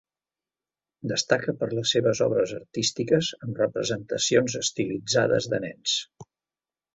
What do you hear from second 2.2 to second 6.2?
obres artístiques amb representacions estilitzades de nens.